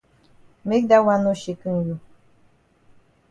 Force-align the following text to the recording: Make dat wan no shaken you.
Make 0.67 0.87
dat 0.91 1.03
wan 1.07 1.21
no 1.23 1.33
shaken 1.43 1.75
you. 1.85 1.95